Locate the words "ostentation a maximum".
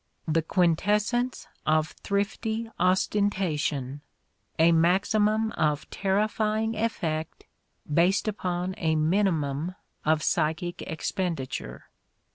2.79-5.51